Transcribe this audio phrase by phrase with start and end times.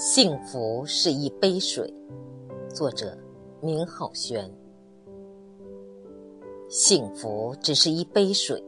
[0.00, 1.92] 幸福是一杯水，
[2.72, 3.18] 作者
[3.60, 4.48] 明浩轩。
[6.68, 8.62] 幸福只是一杯水，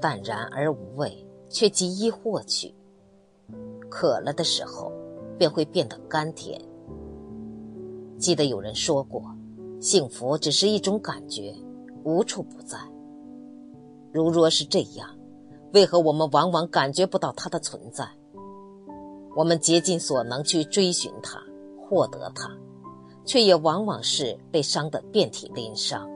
[0.00, 2.72] 淡然而无味，却极易获取。
[3.90, 4.92] 渴了的时候，
[5.36, 6.62] 便会变得甘甜。
[8.16, 9.20] 记得有人说过，
[9.80, 11.52] 幸福只是一种感觉，
[12.04, 12.78] 无处不在。
[14.12, 15.12] 如若是这样，
[15.72, 18.08] 为何我们往往感觉不到它的存在？
[19.38, 21.40] 我们竭尽所能去追寻它，
[21.80, 22.50] 获得它，
[23.24, 26.10] 却也往往是被伤得遍体鳞伤。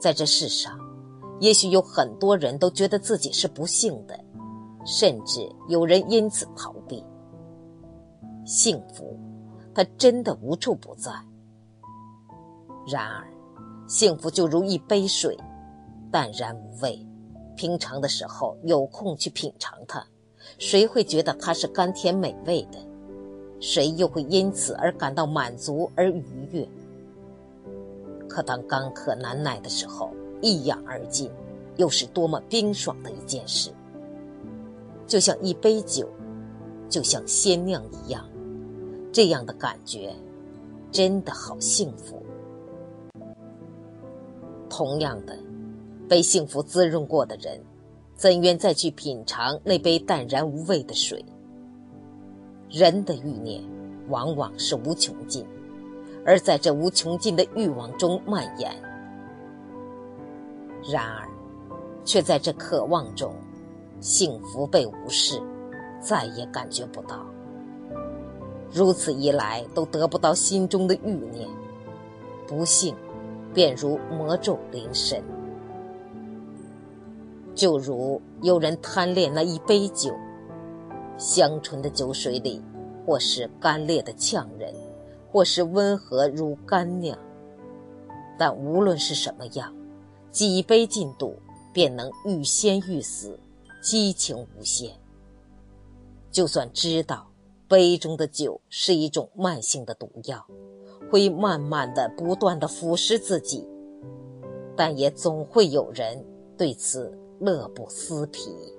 [0.00, 0.76] 在这世上，
[1.38, 4.18] 也许有很多人都觉得自己是不幸的，
[4.84, 7.04] 甚至有人因此逃避。
[8.44, 9.16] 幸福，
[9.72, 11.12] 它真的无处不在。
[12.88, 13.24] 然而，
[13.86, 15.38] 幸福就如一杯水，
[16.10, 16.98] 淡然无味，
[17.54, 20.04] 平常的时候有空去品尝它。
[20.58, 22.78] 谁会觉得它是甘甜美味的？
[23.58, 26.68] 谁又会因此而感到满足而愉悦？
[28.28, 30.10] 可当干渴难耐的时候，
[30.42, 31.30] 一仰而尽，
[31.76, 33.70] 又是多么冰爽的一件事！
[35.06, 36.06] 就像一杯酒，
[36.90, 38.28] 就像鲜酿一样，
[39.10, 40.14] 这样的感觉，
[40.90, 42.22] 真的好幸福。
[44.68, 45.38] 同样的，
[46.06, 47.58] 被幸福滋润过的人。
[48.16, 51.22] 怎愿再去品尝那杯淡然无味的水？
[52.70, 53.62] 人的欲念
[54.08, 55.46] 往往是无穷尽，
[56.24, 58.74] 而在这无穷尽的欲望中蔓延。
[60.90, 61.28] 然而，
[62.04, 63.34] 却在这渴望中，
[64.00, 65.38] 幸福被无视，
[66.00, 67.26] 再也感觉不到。
[68.72, 71.46] 如此一来，都得不到心中的欲念，
[72.46, 72.96] 不幸
[73.52, 75.22] 便如魔咒临身。
[77.56, 80.14] 就如有人贪恋那一杯酒，
[81.16, 82.62] 香醇的酒水里，
[83.06, 84.74] 或是干裂的呛人，
[85.32, 87.18] 或是温和如干酿。
[88.38, 89.74] 但无论是什么样，
[90.30, 91.34] 几杯进肚，
[91.72, 93.40] 便能欲仙欲死，
[93.82, 94.92] 激情无限。
[96.30, 97.26] 就算知道
[97.66, 100.46] 杯中的酒是一种慢性的毒药，
[101.10, 103.66] 会慢慢的、不断的腐蚀自己，
[104.76, 106.22] 但也总会有人
[106.58, 107.18] 对此。
[107.40, 108.75] 乐不思疲。